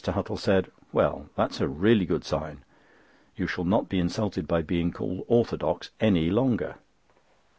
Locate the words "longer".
6.31-6.77